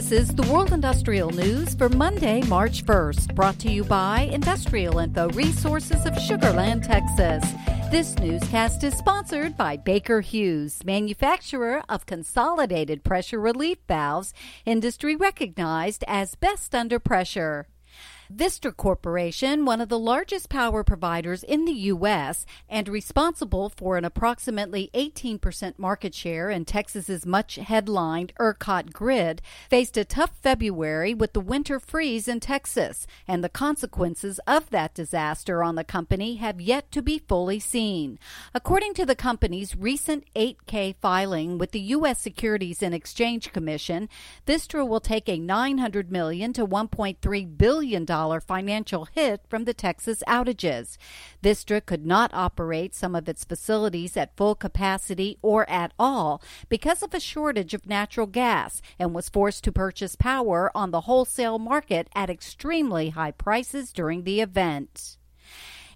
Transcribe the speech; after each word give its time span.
This 0.00 0.12
is 0.12 0.34
the 0.34 0.50
World 0.50 0.72
Industrial 0.72 1.28
News 1.28 1.74
for 1.74 1.90
Monday, 1.90 2.40
March 2.44 2.86
1st, 2.86 3.34
brought 3.34 3.58
to 3.58 3.70
you 3.70 3.84
by 3.84 4.30
Industrial 4.32 4.98
Info 4.98 5.28
Resources 5.28 6.06
of 6.06 6.18
Sugar 6.18 6.54
Land, 6.54 6.84
Texas. 6.84 7.44
This 7.90 8.18
newscast 8.18 8.82
is 8.82 8.96
sponsored 8.96 9.58
by 9.58 9.76
Baker 9.76 10.22
Hughes, 10.22 10.82
manufacturer 10.86 11.82
of 11.86 12.06
consolidated 12.06 13.04
pressure 13.04 13.38
relief 13.38 13.76
valves, 13.88 14.32
industry 14.64 15.16
recognized 15.16 16.02
as 16.08 16.34
best 16.34 16.74
under 16.74 16.98
pressure. 16.98 17.68
Vistra 18.34 18.74
Corporation, 18.76 19.64
one 19.64 19.80
of 19.80 19.88
the 19.88 19.98
largest 19.98 20.48
power 20.48 20.84
providers 20.84 21.42
in 21.42 21.64
the 21.64 21.72
U.S. 21.72 22.46
and 22.68 22.88
responsible 22.88 23.68
for 23.70 23.96
an 23.96 24.04
approximately 24.04 24.88
18% 24.94 25.80
market 25.80 26.14
share 26.14 26.48
in 26.48 26.64
Texas's 26.64 27.26
much 27.26 27.56
headlined 27.56 28.32
ERCOT 28.38 28.92
grid, 28.92 29.42
faced 29.68 29.96
a 29.96 30.04
tough 30.04 30.30
February 30.40 31.12
with 31.12 31.32
the 31.32 31.40
winter 31.40 31.80
freeze 31.80 32.28
in 32.28 32.38
Texas, 32.38 33.04
and 33.26 33.42
the 33.42 33.48
consequences 33.48 34.38
of 34.46 34.70
that 34.70 34.94
disaster 34.94 35.64
on 35.64 35.74
the 35.74 35.82
company 35.82 36.36
have 36.36 36.60
yet 36.60 36.92
to 36.92 37.02
be 37.02 37.18
fully 37.18 37.58
seen. 37.58 38.16
According 38.54 38.94
to 38.94 39.04
the 39.04 39.16
company's 39.16 39.74
recent 39.74 40.24
8K 40.36 40.94
filing 41.00 41.58
with 41.58 41.72
the 41.72 41.80
U.S. 41.80 42.20
Securities 42.20 42.80
and 42.80 42.94
Exchange 42.94 43.52
Commission, 43.52 44.08
Vistra 44.46 44.86
will 44.86 45.00
take 45.00 45.28
a 45.28 45.40
900 45.40 46.12
million 46.12 46.52
to 46.52 46.64
$1.3 46.64 47.58
billion 47.58 48.06
financial 48.40 49.06
hit 49.06 49.42
from 49.48 49.64
the 49.64 49.72
Texas 49.72 50.22
outages. 50.26 50.98
Vistra 51.42 51.84
could 51.84 52.04
not 52.04 52.30
operate 52.34 52.94
some 52.94 53.14
of 53.14 53.28
its 53.28 53.44
facilities 53.44 54.16
at 54.16 54.36
full 54.36 54.54
capacity 54.54 55.38
or 55.40 55.68
at 55.70 55.92
all 55.98 56.42
because 56.68 57.02
of 57.02 57.14
a 57.14 57.20
shortage 57.20 57.72
of 57.72 57.86
natural 57.86 58.26
gas 58.26 58.82
and 58.98 59.14
was 59.14 59.28
forced 59.28 59.64
to 59.64 59.72
purchase 59.72 60.16
power 60.16 60.70
on 60.74 60.90
the 60.90 61.02
wholesale 61.02 61.58
market 61.58 62.08
at 62.14 62.28
extremely 62.28 63.10
high 63.10 63.30
prices 63.30 63.92
during 63.92 64.24
the 64.24 64.40
event. 64.40 65.16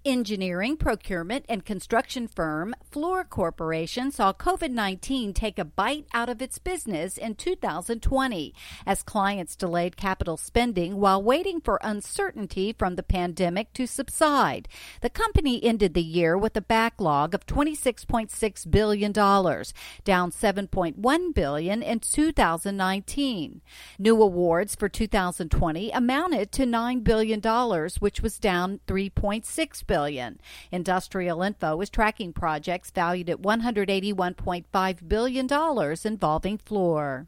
Engineering, 0.05 0.77
procurement, 0.77 1.43
and 1.49 1.65
construction 1.65 2.27
firm 2.27 2.75
Fluor 2.91 3.27
Corporation 3.27 4.11
saw 4.11 4.31
COVID 4.31 4.69
19 4.69 5.33
take 5.33 5.57
a 5.57 5.65
bite 5.65 6.05
out 6.13 6.29
of 6.29 6.43
its 6.43 6.59
business 6.59 7.17
in 7.17 7.33
2020 7.33 8.53
as 8.85 9.01
clients 9.01 9.55
delayed 9.55 9.97
capital 9.97 10.37
spending 10.37 10.97
while 10.97 11.23
waiting 11.23 11.59
for 11.59 11.79
uncertainty 11.81 12.71
from 12.77 12.97
the 12.97 13.01
pandemic 13.01 13.73
to 13.73 13.87
subside. 13.87 14.67
The 15.01 15.09
company 15.09 15.63
ended 15.63 15.95
the 15.95 16.03
year 16.03 16.37
with 16.37 16.55
a 16.55 16.61
backlog 16.61 17.33
of 17.33 17.47
$26.6 17.47 18.69
billion, 18.69 19.11
down 19.11 19.63
7.1 20.31 21.33
billion 21.33 21.81
in 21.81 21.99
2019. 21.99 23.61
New 23.97 24.21
awards 24.21 24.75
for 24.75 24.87
2020 24.87 25.89
amounted 25.89 26.51
to 26.51 26.67
$9 26.67 27.03
billion, 27.03 27.41
which 27.99 28.21
was 28.21 28.37
down 28.37 28.79
$3.6 28.85 29.87
billion 29.87 29.94
billion. 29.95 30.37
Industrial 30.73 31.41
Info 31.41 31.79
is 31.79 31.89
tracking 31.89 32.33
projects 32.33 32.91
valued 32.91 33.29
at 33.29 33.41
181.5 33.41 35.07
billion 35.07 35.47
dollars 35.47 36.05
involving 36.05 36.57
Fluor. 36.57 37.27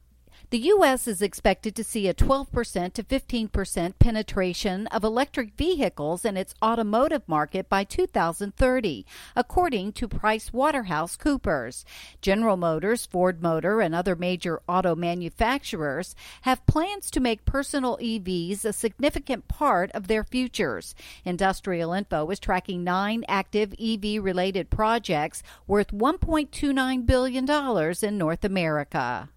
The 0.49 0.59
U.S. 0.59 1.09
is 1.09 1.21
expected 1.21 1.75
to 1.75 1.83
see 1.83 2.07
a 2.07 2.13
12% 2.13 2.93
to 2.93 3.03
15% 3.03 3.99
penetration 3.99 4.87
of 4.87 5.03
electric 5.03 5.57
vehicles 5.57 6.23
in 6.23 6.37
its 6.37 6.55
automotive 6.63 7.23
market 7.27 7.67
by 7.67 7.83
2030, 7.83 9.05
according 9.35 9.91
to 9.91 10.07
PricewaterhouseCoopers. 10.07 11.83
General 12.21 12.55
Motors, 12.55 13.05
Ford 13.05 13.43
Motor, 13.43 13.81
and 13.81 13.93
other 13.93 14.15
major 14.15 14.61
auto 14.69 14.95
manufacturers 14.95 16.15
have 16.43 16.65
plans 16.65 17.11
to 17.11 17.19
make 17.19 17.43
personal 17.43 17.97
EVs 17.97 18.63
a 18.63 18.71
significant 18.71 19.49
part 19.49 19.91
of 19.91 20.07
their 20.07 20.23
futures. 20.23 20.95
Industrial 21.25 21.91
Info 21.91 22.25
is 22.29 22.39
tracking 22.39 22.85
nine 22.85 23.25
active 23.27 23.73
EV 23.77 24.23
related 24.23 24.69
projects 24.69 25.43
worth 25.67 25.91
$1.29 25.91 27.05
billion 27.05 27.95
in 28.01 28.17
North 28.17 28.45
America. 28.45 29.27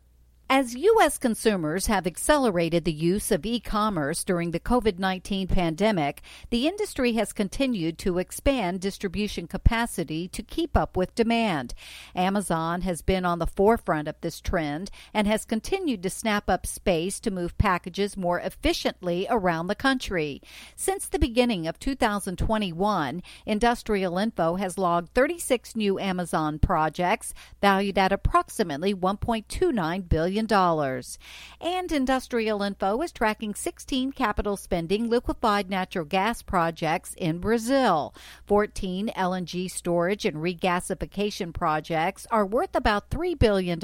As 0.53 0.75
U.S. 0.75 1.17
consumers 1.17 1.87
have 1.87 2.09
accelerated 2.09 2.85
the 2.85 2.93
use 2.93 3.31
of 3.31 3.47
e 3.47 3.61
commerce 3.61 4.25
during 4.25 4.51
the 4.51 4.59
COVID 4.59 4.99
19 4.99 5.47
pandemic, 5.47 6.23
the 6.51 6.67
industry 6.67 7.13
has 7.13 7.33
continued 7.33 7.99
to 7.99 8.19
expand 8.19 8.81
distribution 8.81 9.47
capacity 9.47 10.27
to 10.27 10.43
keep 10.43 10.77
up 10.77 10.97
with 10.97 11.15
demand. 11.15 11.73
Amazon 12.17 12.81
has 12.81 13.01
been 13.01 13.25
on 13.25 13.39
the 13.39 13.47
forefront 13.47 14.09
of 14.09 14.21
this 14.23 14.41
trend 14.41 14.91
and 15.15 15.29
has 15.29 15.45
continued 15.45 16.03
to 16.03 16.11
snap 16.11 16.51
up 16.51 16.67
space 16.67 17.21
to 17.21 17.31
move 17.31 17.57
packages 17.57 18.17
more 18.17 18.41
efficiently 18.41 19.29
around 19.31 19.69
the 19.69 19.77
country. 19.77 20.43
Since 20.75 21.07
the 21.07 21.21
beginning 21.21 21.69
of 21.69 21.79
2021, 21.79 23.23
Industrial 23.47 24.19
Info 24.19 24.57
has 24.57 24.77
logged 24.77 25.15
36 25.15 25.77
new 25.77 26.01
Amazon 26.01 26.59
projects 26.59 27.35
valued 27.63 27.97
at 27.97 28.11
approximately 28.11 28.93
$1.29 28.93 30.09
billion 30.09 30.40
and 30.49 31.93
Industrial 31.93 32.63
Info 32.63 33.03
is 33.03 33.13
tracking 33.13 33.55
16 33.55 34.13
capital 34.13 34.57
spending 34.57 35.09
liquefied 35.09 35.69
natural 35.69 36.05
gas 36.05 36.43
projects 36.43 37.15
in 37.17 37.39
Brazil. 37.39 38.15
14 38.47 39.11
LNG 39.17 39.69
storage 39.71 40.25
and 40.25 40.39
regasification 40.39 41.53
projects 41.53 42.27
are 42.31 42.47
worth 42.47 42.75
about 42.75 43.11
$3 43.11 43.39
billion, 43.39 43.79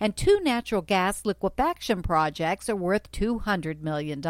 and 0.00 0.16
two 0.16 0.40
natural 0.40 0.82
gas 0.82 1.24
liquefaction 1.24 2.02
projects 2.02 2.68
are 2.68 2.76
worth 2.76 3.10
$200 3.12 3.82
million. 3.82 4.20